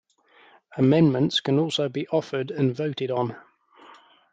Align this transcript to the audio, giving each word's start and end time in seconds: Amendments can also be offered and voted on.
Amendments 0.77 1.39
can 1.41 1.59
also 1.59 1.87
be 1.87 2.07
offered 2.07 2.49
and 2.49 2.75
voted 2.75 3.11
on. 3.11 3.35